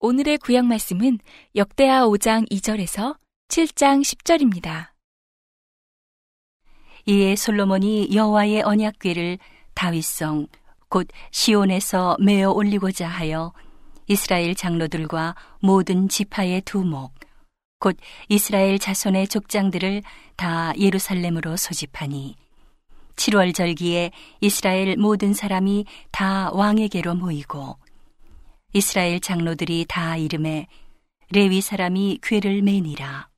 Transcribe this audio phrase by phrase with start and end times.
[0.00, 1.20] 오늘의 구약 말씀은
[1.54, 3.16] 역대하 5장 2절에서
[3.46, 4.88] 7장 10절입니다.
[7.06, 9.38] 이에 솔로몬이 여호와의 언약궤를
[9.74, 10.48] 다윗성
[10.88, 13.52] 곧 시온에서 메어 올리고자 하여
[14.08, 17.21] 이스라엘 장로들과 모든 지파의 두목
[17.82, 17.96] 곧
[18.28, 20.02] 이스라엘 자손의 족장들을
[20.36, 22.36] 다 예루살렘으로 소집하니
[23.16, 27.76] 7월 절기에 이스라엘 모든 사람이 다 왕에게로 모이고
[28.72, 30.68] 이스라엘 장로들이 다 이름에
[31.30, 33.28] 레위 사람이 궤를 매니라.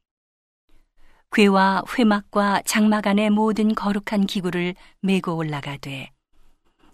[1.32, 6.10] 궤와 회막과 장막 안의 모든 거룩한 기구를 메고 올라가되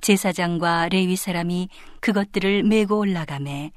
[0.01, 1.69] 제사장과 레위 사람이
[2.01, 3.73] 그것들을 메고 올라가매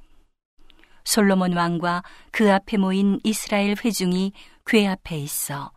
[1.03, 4.33] 솔로몬 왕과 그 앞에 모인 이스라엘 회중이
[4.65, 5.71] 궤 앞에 있어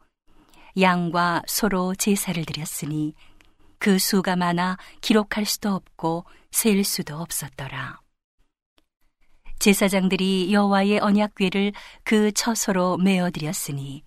[0.79, 3.15] 양과 소로 제사를 드렸으니
[3.79, 8.01] 그 수가 많아 기록할 수도 없고 셀 수도 없었더라.
[9.59, 11.73] 제사장들이 여호와의 언약궤를
[12.05, 14.05] 그 처소로 메어 드렸으니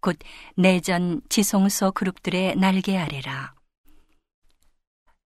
[0.00, 0.16] 곧
[0.56, 3.54] 내전 지성소 그룹들의 날개 아래라.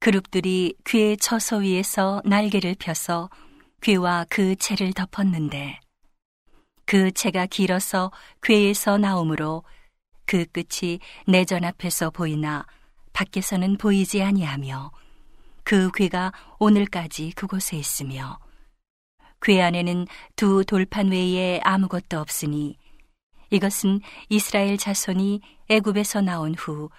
[0.00, 3.28] 그룹들이 궤의 처소 위에서 날개를 펴서
[3.80, 5.80] 궤와 그 채를 덮었는데
[6.84, 8.10] 그 채가 길어서
[8.42, 9.64] 궤에서 나오므로
[10.26, 12.66] 그 끝이 내 전 앞에서 보이나
[13.12, 14.90] 밖에서는 보이지 아니하며
[15.64, 18.38] 그 궤가 오늘까지 그곳에 있으며
[19.40, 20.06] 궤 안에는
[20.36, 22.76] 두 돌판 외에 아무것도 없으니
[23.50, 26.90] 이것은 이스라엘 자손이 애굽에서 나온 후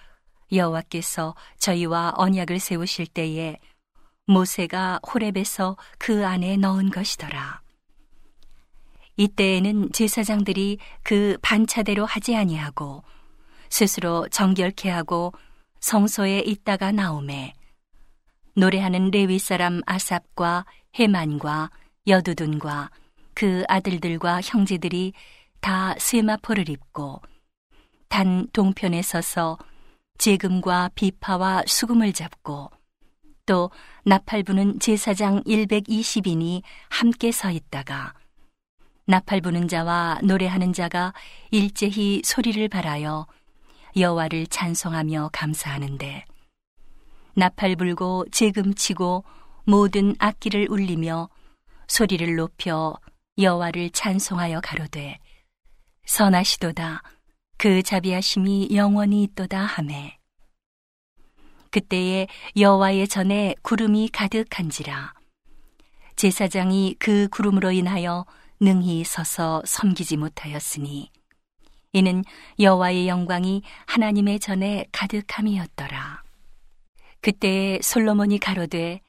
[0.52, 3.58] 여호와께서 저희와 언약을 세우실 때에
[4.30, 7.60] 모세가 호렙에서 그 안에 넣은 것이더라.
[9.16, 13.02] 이때에는 제사장들이 그 반차대로 하지 아니하고
[13.68, 15.32] 스스로 정결케 하고
[15.80, 17.52] 성소에 있다가 나오매
[18.54, 20.64] 노래하는 레위 사람 아삽과
[20.98, 21.70] 헤만과
[22.06, 22.90] 여두둔과
[23.34, 25.12] 그 아들들과 형제들이
[25.60, 27.20] 다 세마포를 입고
[28.08, 29.58] 단 동편에 서서
[30.18, 32.70] 재금과 비파와 수금을 잡고
[33.50, 33.68] 또
[34.04, 38.14] 나팔 부는 제사장 120인이 함께 서 있다가
[39.06, 41.12] 나팔 부는 자와 노래하는 자가
[41.50, 43.26] 일제히 소리를 발하여
[43.96, 46.24] 여호와를 찬송하며 감사하는데
[47.34, 49.24] 나팔 불고 재금 치고
[49.64, 51.28] 모든 악기를 울리며
[51.88, 52.96] 소리를 높여
[53.36, 55.18] 여호와를 찬송하여 가로되
[56.06, 57.02] 선하시도다.
[57.58, 60.19] 그 자비하심이 영원히 있도다 하매
[61.70, 62.26] 그때에
[62.56, 65.14] 여호와의 전에 구름이 가득한지라.
[66.16, 68.26] 제사장이 그 구름으로 인하여
[68.60, 71.10] 능히 서서 섬기지 못하였으니
[71.92, 72.24] 이는
[72.58, 76.22] 여호와의 영광이 하나님의 전에 가득함이었더라.
[77.20, 79.00] 그때에 솔로몬이 가로되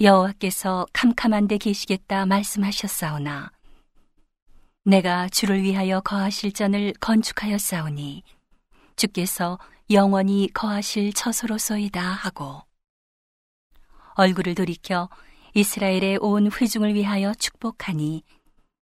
[0.00, 3.52] 여호와께서 캄캄한 데 계시겠다 말씀하셨사오나
[4.84, 8.22] 내가 주를 위하여 거하실 전을 건축하였사오니
[8.96, 9.58] 주께서
[9.90, 12.62] 영원히 거하실 처소로소이다 하고
[14.14, 15.08] 얼굴을 돌이켜
[15.54, 18.22] 이스라엘의 온 회중을 위하여 축복하니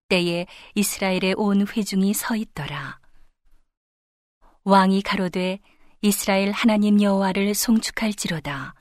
[0.08, 2.98] 때에 이스라엘의 온 회중이 서 있더라.
[4.64, 5.58] 왕이 가로되
[6.02, 8.74] 이스라엘 하나님 여호와를 송축할지로다.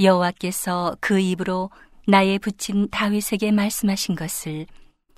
[0.00, 1.70] 여호와께서 그 입으로
[2.06, 4.66] 나의 붙인 다윗에게 말씀하신 것을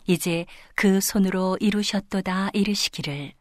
[0.06, 3.32] 이제 그 손으로 이루셨도다 이르시기를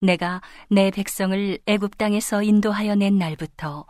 [0.00, 3.84] 내가 내 백성을 애굽 땅에서 인도하여 낸 날부터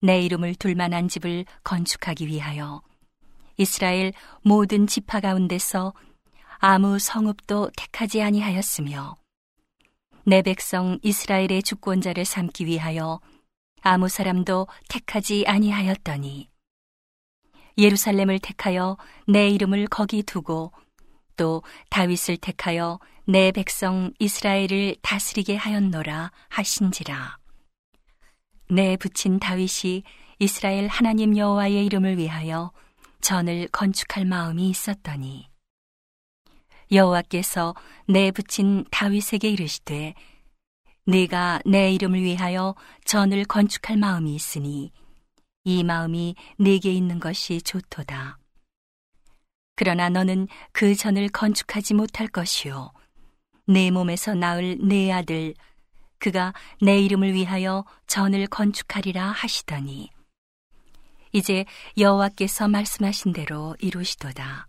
[0.00, 2.82] 내 이름을 둘 만한 집을 건축하기 위하여
[3.56, 4.12] 이스라엘
[4.42, 5.92] 모든 지파 가운데서
[6.58, 9.16] 아무 성읍도 택하지 아니하였으며
[10.24, 13.20] 내 백성 이스라엘의 주권자를 삼기 위하여
[13.82, 16.48] 아무 사람도 택하지 아니하였더니
[17.76, 18.96] 예루살렘을 택하여
[19.26, 20.70] 내 이름을 거기 두고
[21.36, 23.00] 또 다윗을 택하여
[23.30, 27.38] 내 백성 이스라엘을 다스리게 하였노라 하신지라.
[28.70, 30.02] 내 붙인 다윗이
[30.40, 32.72] 이스라엘 하나님 여호와의 이름을 위하여
[33.20, 35.48] 전을 건축할 마음이 있었더니
[36.90, 37.76] 여호와께서
[38.08, 40.14] 내 붙인 다윗에게 이르시되
[41.06, 42.74] 네가 내 이름을 위하여
[43.04, 44.90] 전을 건축할 마음이 있으니
[45.62, 48.38] 이 마음이 네게 있는 것이 좋도다.
[49.76, 52.90] 그러나 너는 그 전을 건축하지 못할 것이요.
[53.70, 55.54] 내 몸에서 낳을 내 아들,
[56.18, 56.52] 그가
[56.82, 60.10] 내 이름을 위하여 전을 건축하리라 하시더니,
[61.32, 61.64] 이제
[61.96, 64.66] 여호와께서 말씀하신 대로 이루시도다.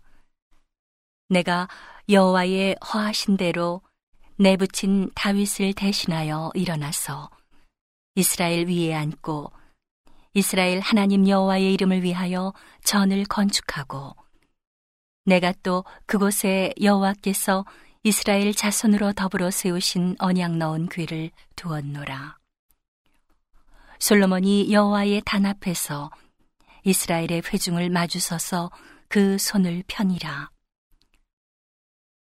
[1.28, 1.68] 내가
[2.08, 3.82] 여호와의 허하신 대로
[4.36, 7.30] 내붙인 다윗을 대신하여 일어나서
[8.14, 9.50] 이스라엘 위에 앉고
[10.34, 12.52] 이스라엘 하나님 여호와의 이름을 위하여
[12.84, 14.14] 전을 건축하고
[15.24, 17.64] 내가 또 그곳에 여호와께서
[18.04, 22.36] 이스라엘 자손으로 더불어 세우신 언약 넣은 궤를 두었노라.
[24.00, 26.10] 솔로몬이 여호와의 단 앞에서
[26.82, 28.72] 이스라엘의 회중을 마주서서
[29.06, 30.50] 그 손을 편이라.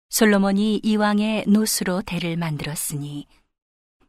[0.09, 3.27] 솔로몬이 이왕의 노수로 대를 만들었으니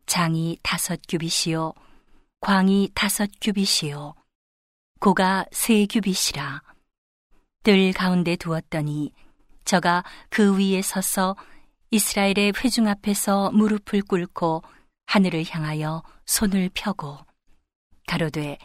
[0.07, 1.75] 장이 다섯 규빗이요
[2.41, 4.15] 광이 다섯 규빗이요
[4.99, 6.61] 고가 세 규빗이라
[7.63, 9.13] 뜰 가운데 두었더니
[9.65, 11.37] 저가 그 위에 서서
[11.91, 14.63] 이스라엘의 회중 앞에서 무릎을 꿇고
[15.07, 17.19] 하늘을 향하여 손을 펴고
[18.07, 18.59] 가로되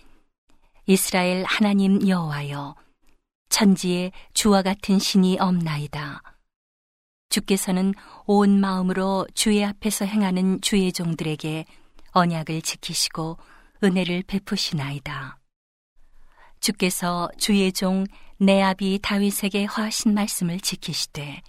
[0.86, 2.76] 이스라엘 하나님 여호와여
[3.50, 6.22] 천지에 주와 같은 신이 없나이다.
[7.30, 7.94] 주께서는
[8.26, 11.66] 온 마음으로 주의 앞에서 행하는 주의 종들에게
[12.12, 13.38] 언약을 지키시고
[13.84, 15.38] 은혜를 베푸시나이다.
[16.60, 18.06] 주께서 주의 종
[18.40, 21.42] 내 아비 다윗에게 허하신 말씀을 지키시되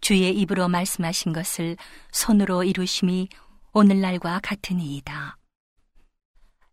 [0.00, 1.76] 주의 입으로 말씀하신 것을
[2.10, 3.28] 손으로 이루심이
[3.72, 5.36] 오늘날과 같으니이다.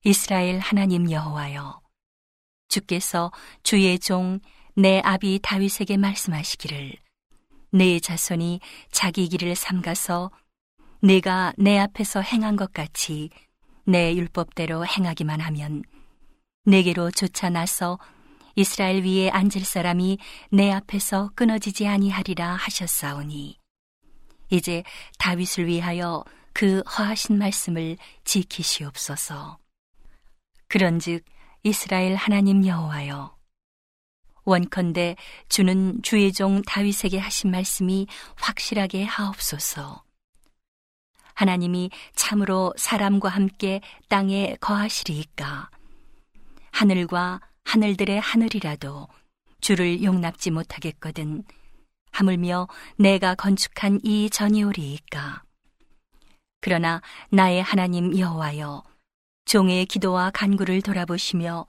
[0.04, 1.81] 이스라엘 하나님 여호와여
[2.68, 3.31] 주께서
[3.62, 4.39] 주의 종
[4.80, 6.98] 내 아비 다윗에게 말씀하시기를
[7.71, 8.59] 내 자손이
[8.92, 10.30] 자기 길을 삼가서
[11.01, 13.31] 내가 내 앞에서 행한 것 같이
[13.86, 15.81] 내 율법대로 행하기만 하면
[16.68, 17.98] 내게로 쫓아나서
[18.56, 20.18] 이스라엘 위에 앉을 사람이
[20.52, 23.58] 내 앞에서 끊어지지 아니하리라 하셨사오니
[24.50, 24.84] 이제
[25.18, 29.58] 다윗을 위하여 그 허하신 말씀을 지키시옵소서.
[30.68, 31.24] 그런즉
[31.64, 33.38] 이스라엘 하나님 여호와여
[34.44, 35.16] 원컨대
[35.48, 40.04] 주는 주의 종 다윗에게 하신 말씀이 확실하게 하옵소서.
[41.34, 43.80] 하나님이 참으로 사람과 함께
[44.10, 45.69] 땅에 거하시리이까
[46.72, 49.08] 하늘과 하늘들의 하늘이라도
[49.62, 51.44] 주를 용납지 못하겠거든
[52.12, 52.68] 하물며
[52.98, 55.44] 내가 건축한 이 전이오리이까
[56.62, 58.84] 그러나 나의 하나님 여호와여
[59.46, 61.66] 종의 기도와 간구를 돌아보시며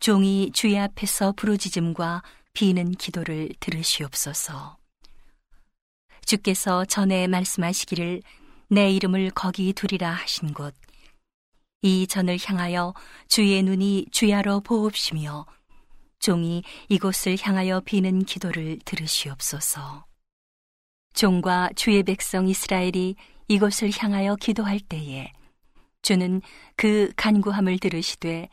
[0.00, 2.22] 종이 주의 앞에서 부르짖음과
[2.52, 4.76] 비는 기도를 들으시옵소서.
[6.24, 8.22] 주께서 전에 말씀하시기를
[8.68, 10.74] 내 이름을 거기 두리라 하신 곳,
[11.82, 12.94] 이 전을 향하여
[13.28, 15.46] 주의 눈이 주야로 보옵시며
[16.18, 20.04] 종이 이곳을 향하여 비는 기도를 들으시옵소서.
[21.14, 23.16] 종과 주의 백성 이스라엘이
[23.48, 25.32] 이곳을 향하여 기도할 때에
[26.02, 26.42] 주는
[26.76, 28.48] 그 간구함을 들으시되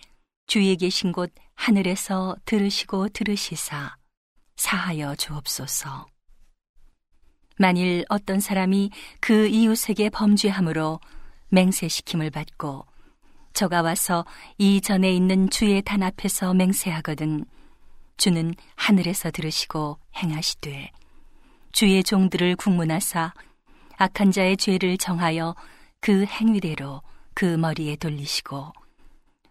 [0.47, 3.97] 주에 계신 곳 하늘에서 들으시고 들으시사
[4.55, 6.05] 사하여 주옵소서.
[7.57, 10.99] 만일 어떤 사람이 그 이웃에게 범죄함으로
[11.49, 12.85] 맹세시킴을 받고
[13.55, 14.25] 저가 와서
[14.57, 17.45] 이 전에 있는 주의 단 앞에서 맹세하거든
[18.17, 20.91] 주는 하늘에서 들으시고 행하시되
[21.71, 23.33] 주의 종들을 국문하사
[23.95, 25.55] 악한 자의 죄를 정하여
[26.01, 27.01] 그 행위대로
[27.33, 28.73] 그 머리에 돌리시고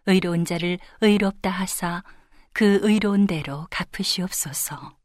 [0.04, 2.02] 의로운 자를 의롭다 하사
[2.52, 4.96] 그 의로운 대로 갚으시옵소서.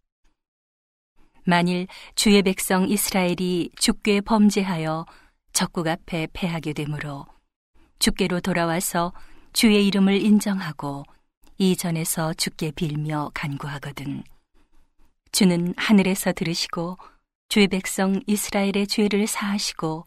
[1.45, 5.05] 만일 주의 백성 이스라엘이 주께 범죄하여
[5.53, 7.25] 적국 앞에 패하게 되므로
[7.99, 9.13] 주께로 돌아와서
[9.53, 11.05] 주의 이름을 인정하고
[11.57, 14.23] 이전에서 주께 빌며 간구하거든
[15.31, 16.97] 주는 하늘에서 들으시고
[17.49, 20.05] 주의 백성 이스라엘의 죄를 사하시고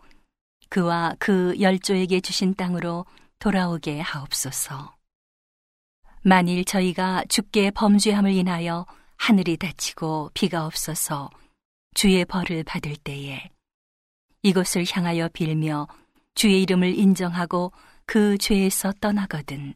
[0.68, 3.04] 그와 그 열조에게 주신 땅으로
[3.38, 4.94] 돌아오게 하옵소서.
[6.22, 11.28] 만일 저희가 주께 범죄함을 인하여 하늘이 닫히고 비가 없어서
[11.94, 13.50] 주의 벌을 받을 때에
[14.42, 15.88] 이곳을 향하여 빌며
[16.34, 17.72] 주의 이름을 인정하고
[18.06, 19.74] 그 죄에서 떠나거든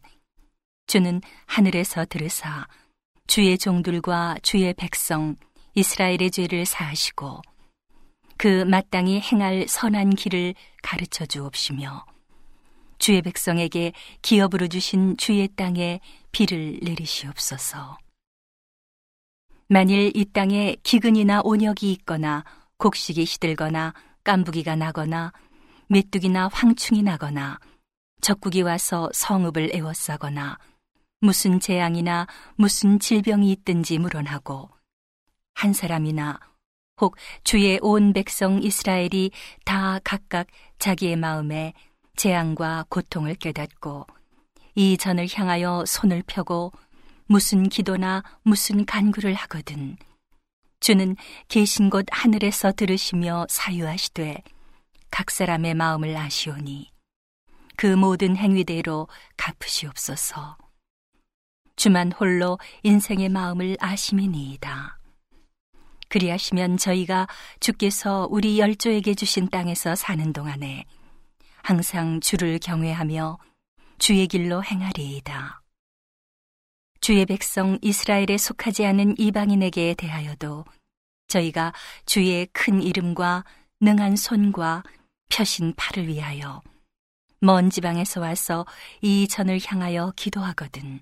[0.87, 2.67] 주는 하늘에서 들으사
[3.27, 5.37] 주의 종들과 주의 백성
[5.75, 7.43] 이스라엘의 죄를 사하시고
[8.39, 12.05] 그 마땅히 행할 선한 길을 가르쳐 주옵시며
[12.99, 16.01] 주의 백성에게 기업으로 주신 주의 땅에
[16.33, 17.99] 비를 내리시옵소서.
[19.69, 22.45] 만일 이 땅에 기근이나 온역이 있거나
[22.79, 25.33] 곡식이 시들거나 깐부기가 나거나
[25.89, 27.59] 메뚜기나 황충이 나거나
[28.21, 30.59] 적국이 와서 성읍을 에워싸거나
[31.21, 32.27] 무슨 재앙이나
[32.57, 34.71] 무슨 질병이 있든지 물어나고
[35.55, 36.41] 한 사람이나
[37.01, 39.31] 혹 주의 온 백성 이스라엘이
[39.65, 40.47] 다 각각
[40.79, 41.73] 자기의 마음에
[42.17, 44.07] 재앙과 고통을 깨닫고
[44.75, 46.73] 이 전을 향하여 손을 펴고
[47.27, 49.97] 무슨 기도나 무슨 간구를 하거든
[50.81, 51.17] 주는
[51.49, 54.43] 계신 곳 하늘에서 들으시며 사유하시되
[55.11, 56.93] 각 사람의 마음을 아시오니
[57.77, 60.57] 그 모든 행위대로 갚으시옵소서.
[61.77, 64.99] 주만 홀로 인생의 마음을 아심이니이다.
[66.09, 67.27] 그리하시면 저희가
[67.61, 70.85] 주께서 우리 열조에게 주신 땅에서 사는 동안에
[71.63, 73.39] 항상 주를 경외하며
[73.99, 75.63] 주의 길로 행하리이다.
[77.01, 80.65] 주의 백성 이스라엘에 속하지 않은 이방인에게 대하여도
[81.29, 81.73] 저희가
[82.07, 83.45] 주의 큰 이름과
[83.81, 84.83] 능한 손과
[85.29, 86.63] 펴신 팔을 위하여
[87.41, 88.65] 먼 지방에서 와서
[89.03, 91.01] 이 전을 향하여 기도하거든.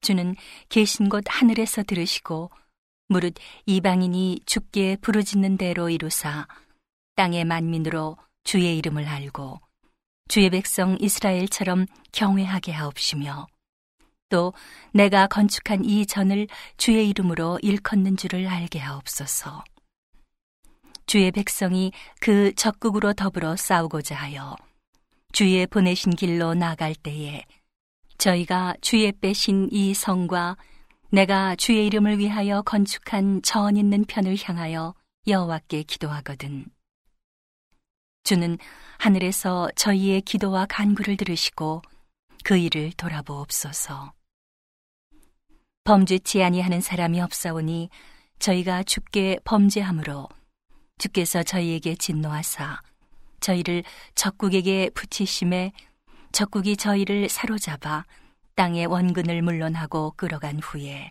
[0.00, 0.34] 주는
[0.68, 2.50] 계신 곳 하늘에서 들으시고
[3.08, 3.34] 무릇
[3.66, 6.46] 이방인이 주께 부르짖는 대로 이루사
[7.16, 9.60] 땅의 만민으로 주의 이름을 알고
[10.28, 13.46] 주의 백성 이스라엘처럼 경외하게 하옵시며
[14.28, 14.52] 또
[14.92, 19.64] 내가 건축한 이 전을 주의 이름으로 일컫는 줄을 알게 하옵소서.
[21.08, 24.54] 주의 백성이 그 적국으로 더불어 싸우고자 하여
[25.32, 27.44] 주의 보내신 길로 나갈 때에
[28.18, 30.58] 저희가 주의 빼신 이 성과
[31.10, 34.94] 내가 주의 이름을 위하여 건축한 전 있는 편을 향하여
[35.26, 36.66] 여호와께 기도하거든.
[38.24, 38.58] 주는
[38.98, 41.80] 하늘에서 저희의 기도와 간구를 들으시고
[42.44, 44.12] 그 일을 돌아보옵소서.
[45.84, 47.88] 범죄치 아니하는 사람이 없사오니
[48.40, 50.28] 저희가 주께 범죄함으로
[50.98, 52.80] 주께서 저희에게 진노하사
[53.40, 55.72] 저희를 적국에게 붙이심에
[56.32, 58.04] 적국이 저희를 사로잡아
[58.54, 61.10] 땅의 원근을 물론하고 끌어간 후에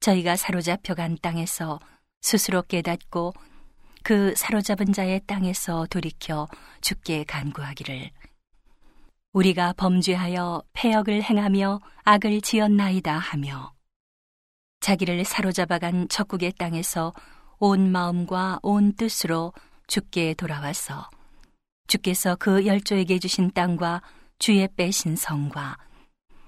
[0.00, 1.78] 저희가 사로잡혀간 땅에서
[2.20, 3.32] 스스로 깨닫고
[4.02, 6.46] 그 사로잡은 자의 땅에서 돌이켜
[6.82, 8.10] 죽게 간구하기를.
[9.32, 13.72] 우리가 범죄하여 폐역을 행하며 악을 지었나이다 하며
[14.80, 17.14] 자기를 사로잡아간 적국의 땅에서
[17.58, 19.52] 온 마음과 온 뜻으로
[19.86, 21.08] 주께 돌아와서
[21.86, 24.02] 주께서 그 열조에게 주신 땅과
[24.38, 25.76] 주의 빼신 성과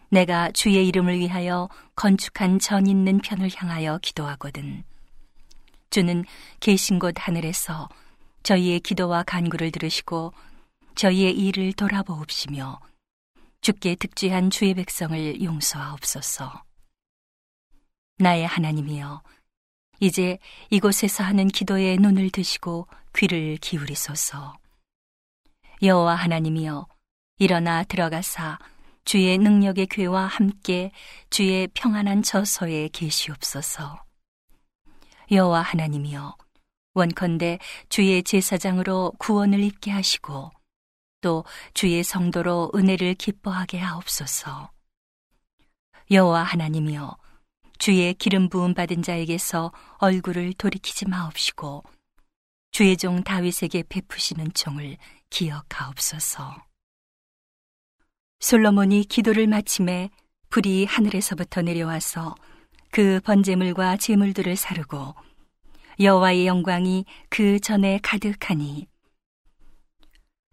[0.09, 4.85] 내가 주의 이름을 위하여 건축한 전 있는 편을 향하여 기도하거든.
[5.91, 6.25] 주는
[6.61, 7.89] 계신 곳 하늘에서
[8.43, 10.33] 저희의 기도와 간구를 들으시고
[10.95, 12.81] 저희의 일을 돌아보옵시며
[13.61, 16.63] 주께 득죄한 주의 백성을 용서하옵소서.
[18.19, 19.23] 나의 하나님이여,
[20.01, 20.39] 이제
[20.71, 24.55] 이곳에서 하는 기도에 눈을 드시고 귀를 기울이소서.
[25.83, 26.87] 여호와 하나님이여,
[27.39, 28.59] 일어나 들어가사
[29.05, 30.91] 주의 능력의 괴와 함께
[31.31, 34.03] 주의 평안한 저소에 계시옵소서.
[35.31, 36.37] 여호와 하나님이여
[36.95, 40.51] 원컨대 주의 제사장으로 구원을 입게 하시고
[41.21, 44.71] 또 주의 성도로 은혜를 기뻐하게 하옵소서.
[46.11, 47.17] 여호와 하나님이여
[47.79, 51.85] 주의 기름 부음 받은 자에게서 얼굴을 돌이키지 마옵시고
[52.71, 54.97] 주의 종 다윗에게 베푸시는 종을
[55.31, 56.57] 기억하옵소서.
[58.39, 60.11] 솔로몬이 기도를 마침에
[60.51, 62.35] 불이 하늘에서부터 내려와서
[62.91, 65.15] 그 번제물과 제물들을 사르고
[65.99, 68.87] 여호와의 영광이 그 전에 가득하니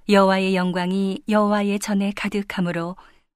[0.10, 2.96] 여호와의 영광이 여호와의 전에 가득하므로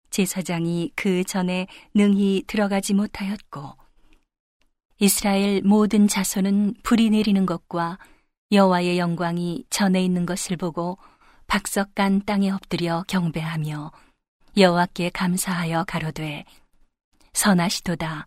[0.10, 3.76] 제사장이 그 전에 능히 들어가지 못하였고
[5.00, 8.00] 이스라엘 모든 자손은 불이 내리는 것과
[8.52, 10.98] 여호와의 영광이 전에 있는 것을 보고
[11.48, 13.92] 박석간 땅에 엎드려 경배하며
[14.58, 16.46] 여호와께 감사하여 가로되
[17.34, 18.26] 선하시도다.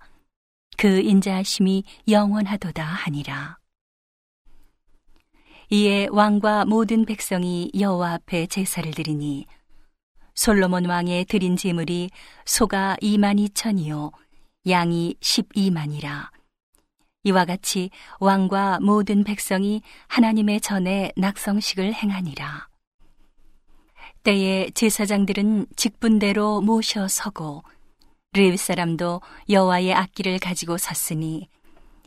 [0.76, 3.58] 그 인자하심이 영원하도다 하니라.
[5.70, 9.46] 이에 왕과 모든 백성이 여호와 앞에 제사를 드리니
[10.40, 12.09] 솔로몬 왕의 드린 제물이
[12.47, 14.11] 소가 2만 2천이요
[14.68, 16.30] 양이 12만이라.
[17.25, 22.68] 이와 같이 왕과 모든 백성이 하나님의 전에 낙성식을 행하니라.
[24.23, 27.62] 때에 제사장들은 직분대로 모셔 서고
[28.32, 29.20] 레위 사람도
[29.50, 31.50] 여호와의 악기를 가지고 섰으니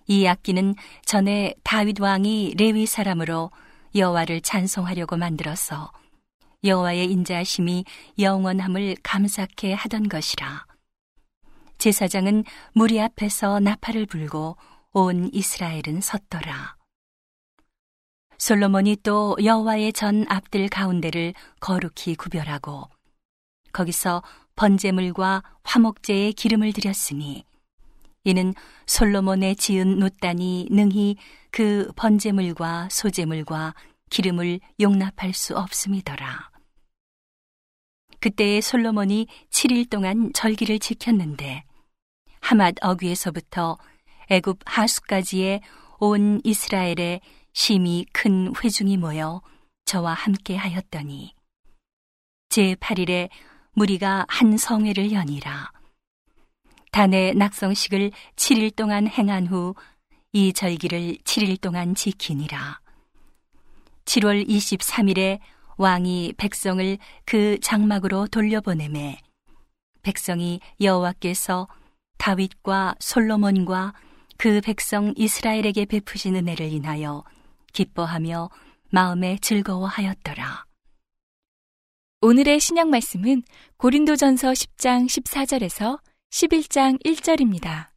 [0.07, 0.73] 이 악기는
[1.05, 3.51] 전에 다윗 왕이 레위 사람으로
[3.93, 5.91] 여호와를 찬송하려고 만들어서
[6.63, 7.85] 여호와의 인자하심이
[8.19, 10.65] 영원함을 감사케 하던 것이라.
[11.77, 14.55] 제사장은 무리 앞에서 나팔을 불고
[14.91, 16.77] 온 이스라엘은 섰더라.
[18.37, 22.89] 솔로몬이 또 여호와의 전 앞들 가운데를 거룩히 구별하고
[23.71, 24.21] 거기서
[24.55, 27.43] 번제물과 화목제의 기름을 드렸으니
[28.23, 28.53] 이는
[28.85, 31.17] 솔로몬의 지은 노단이 능히
[31.51, 33.73] 그 번제물과 소제물과
[34.09, 36.52] 기름을 용납할 수 없음이더라.
[38.23, 41.65] 그때에 솔로몬이 7일 동안 절기를 지켰는데
[42.39, 43.77] 하맛 어귀에서부터
[44.29, 45.59] 애굽 하수까지의
[45.99, 47.19] 온 이스라엘의
[47.51, 49.41] 심히 큰 회중이 모여
[49.83, 51.35] 저와 함께 하였더니
[52.47, 53.27] 제 8일에
[53.73, 55.73] 무리가 한 성회를 연이라.
[56.93, 59.75] 단의 낙성식을 7일 동안 행한 후
[60.35, 62.79] 이 절기를 7일 동안 지키니라.
[64.05, 65.39] 7월 23일에
[65.77, 69.19] 왕이 백성을 그 장막으로 돌려보내매
[70.01, 71.67] 백성이 여호와께서
[72.17, 73.93] 다윗과 솔로몬과
[74.37, 77.23] 그 백성 이스라엘에게 베푸신 은혜를 인하여
[77.73, 78.49] 기뻐하며
[78.89, 80.65] 마음에 즐거워하였더라.
[82.21, 83.43] 오늘의 신약 말씀은
[83.77, 85.99] 고린도전서 10장 14절에서
[86.29, 87.89] 11장 1절입니다.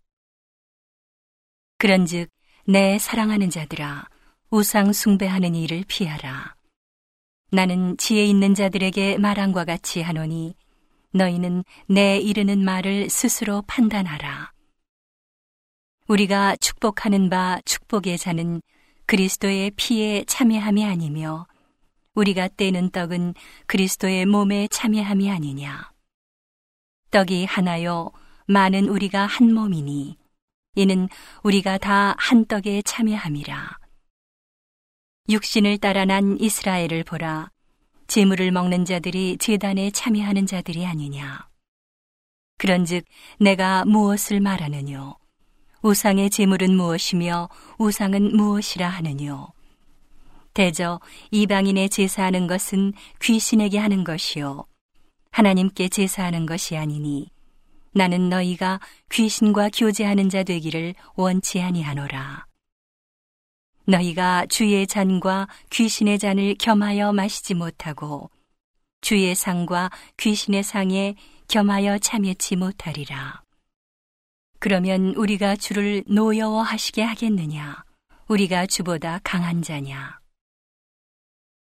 [1.79, 2.29] 그런즉
[2.67, 4.09] 내 사랑하는 자들아
[4.51, 6.56] 우상 숭배하는 일을 피하라.
[7.57, 10.55] 나는 지혜 있는 자들에게 말한과 같이 하노니
[11.13, 14.53] 너희는 내 이르는 말을 스스로 판단하라.
[16.07, 18.61] 우리가 축복하는 바 축복의 자는
[19.07, 21.47] 그리스도의 피에 참여함이 아니며
[22.15, 23.33] 우리가 떼는 떡은
[23.67, 25.91] 그리스도의 몸에 참여함이 아니냐.
[27.11, 28.11] 떡이 하나요,
[28.47, 30.19] 많은 우리가 한 몸이니
[30.75, 31.09] 이는
[31.43, 33.86] 우리가 다 한 떡에 참여함이라.
[35.29, 37.51] 육신을 따라 난 이스라엘을 보라.
[38.07, 41.49] 재물을 먹는 자들이 제단에 참여하는 자들이 아니냐.
[42.59, 43.05] 그런즉
[43.41, 45.17] 내가 무엇을 말하느뇨?
[45.83, 49.49] 우상의 재물은 무엇이며 우상은 무엇이라 하느뇨?
[50.55, 51.01] 대저
[51.33, 54.65] 이방인의 제사하는 것은 귀신에게 하는 것이요
[55.33, 57.31] 하나님께 제사하는 것이 아니니
[57.93, 58.81] 나는 너희가
[59.11, 62.47] 귀신과 교제하는 자 되기를 원치 아니하노라.
[63.87, 68.31] 너희가 주의 잔과 귀신의 잔을 겸하여 마시지 못하고
[69.01, 71.15] 주의 상과 귀신의 상에
[71.49, 73.43] 겸하여 참여치 못하리라.
[74.59, 77.85] 그러면 우리가 주를 노여워하시게 하겠느냐?
[78.27, 80.19] 우리가 주보다 강한 자냐?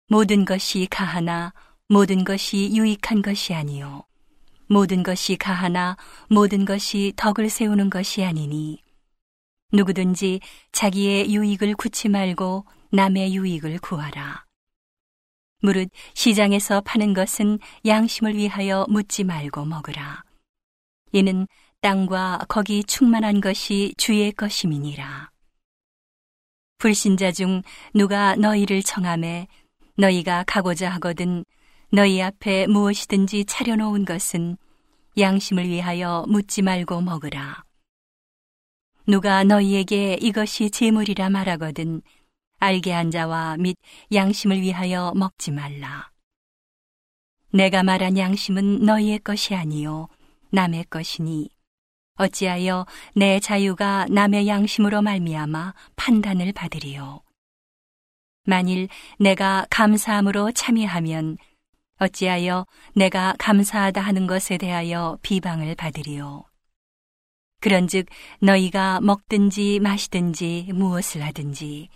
[0.09, 1.53] 모든 것이 가하나
[1.89, 4.05] 모든 것이 유익한 것이 아니요.
[4.69, 5.97] 모든 것이 가하나
[6.29, 8.86] 모든 것이 덕을 세우는 것이 아니니
[9.73, 10.41] 누구든지
[10.73, 14.45] 자기의 유익을 구치 말고 남의 유익을 구하라.
[15.63, 20.23] 무릇 시장에서 파는 것은 양심을 위하여 묻지 말고 먹으라.
[21.13, 21.47] 이는
[21.81, 25.31] 땅과 거기 충만한 것이 주의 것임이니라.
[26.79, 27.63] 불신자 중
[27.95, 29.49] 누가 너희를 청함해
[29.97, 31.45] 너희가 가고자 하거든
[31.91, 34.57] 너희 앞에 무엇이든지 차려놓은 것은
[35.17, 37.66] 양심을 위하여 묻지 말고 먹으라.
[39.09, 42.03] 누가 너희에게 이것이 재물이라 말하거든
[42.59, 43.77] 알게 한 자와 및
[44.13, 46.11] 양심을 위하여 먹지 말라.
[47.53, 50.09] 내가 말한 양심은 너희의 것이 아니요
[50.51, 51.49] 남의 것이니
[52.17, 57.23] 어찌하여 내 자유가 남의 양심으로 말미암아 판단을 받으리요.
[58.45, 58.89] 만일
[59.21, 61.39] 내가 감사함으로 참여하면
[61.99, 66.45] 어찌하여 내가 감사하다 하는 것에 대하여 비방을 받으리요.
[67.61, 68.07] 그런즉
[68.41, 71.89] 너희가 먹든지 마시든지 무엇을 하든지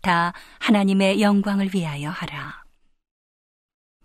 [0.00, 2.62] 다 하나님의 영광을 위하여 하라.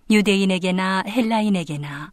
[0.10, 2.12] 유대인에게나 헬라인에게나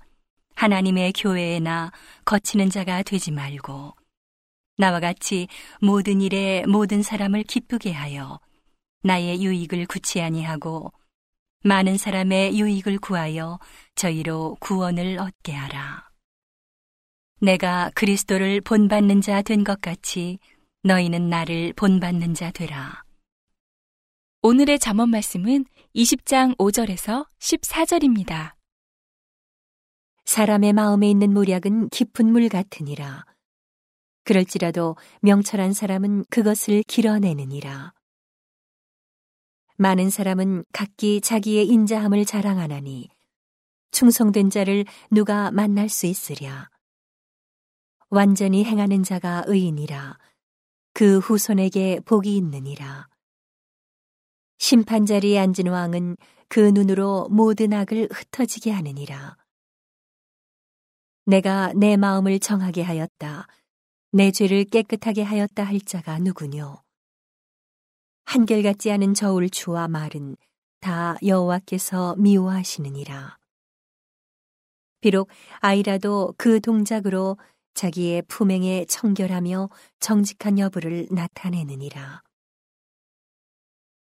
[0.54, 1.90] 하나님의 교회에나
[2.24, 3.94] 거치는 자가 되지 말고
[4.76, 5.48] 나와 같이
[5.80, 8.38] 모든 일에 모든 사람을 기쁘게 하여
[9.02, 10.92] 나의 유익을 구치 아니하고
[11.64, 13.58] 많은 사람의 유익을 구하여
[13.94, 16.09] 저희로 구원을 얻게 하라.
[17.40, 20.38] 내가 그리스도를 본받는 자 된 것 같이
[20.82, 23.04] 너희는 나를 본받는 자 되라.
[24.42, 28.54] 오늘의 잠언 말씀은 20장 5절에서 14절입니다.
[30.24, 33.24] 사람의 마음에 있는 모략은 깊은 물 같으니라.
[34.24, 37.92] 그럴지라도 명철한 사람은 그것을 길어내느니라.
[39.76, 43.08] 많은 사람은 각기 자기의 인자함을 자랑하나니
[43.92, 46.68] 충성된 자를 누가 만날 수 있으랴.
[48.10, 50.18] 완전히 행하는 자가 의인이라
[50.92, 53.08] 그 후손에게 복이 있느니라.
[54.58, 56.16] 심판 자리에 앉은 왕은
[56.48, 59.36] 그 눈으로 모든 악을 흩어지게 하느니라.
[61.24, 63.46] 내가 내 마음을 정하게 하였다.
[64.10, 66.82] 내 죄를 깨끗하게 하였다 할 자가 누구뇨?
[68.24, 70.36] 한결같지 않은 저울 추와 말은
[70.80, 73.38] 다 여호와께서 미워하시느니라.
[75.00, 75.28] 비록
[75.60, 77.38] 아이라도 그 동작으로
[77.74, 82.22] 자기의 품행에 청결하며 정직한 여부를 나타내느니라.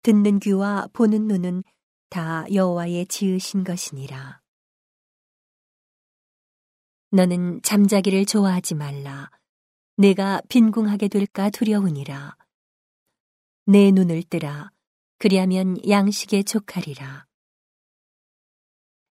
[0.01, 1.63] 듣는 귀와 보는 눈은
[2.09, 4.41] 다 여호와의 지으신 것이니라.
[7.11, 9.29] 너는 잠자기를 좋아하지 말라.
[9.97, 12.35] 내가 빈궁하게 될까 두려우니라.
[13.65, 14.71] 내 눈을 뜨라.
[15.17, 17.25] 그리하면 양식에 족하리라.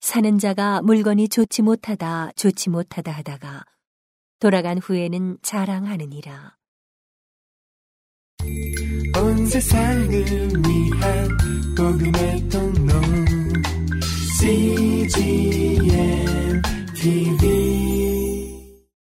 [0.01, 3.65] 사는 자가 물건이 좋지 못하다 좋지 못하다 하다가
[4.45, 6.57] 돌아간 후에는 자랑하느니라.
[9.17, 11.29] 온 세상을 위한
[11.75, 12.93] 복음의 통로
[14.39, 15.81] CGM
[16.95, 18.14] TV